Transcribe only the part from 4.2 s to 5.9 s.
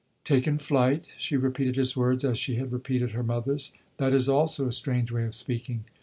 also a strange way of speaking!"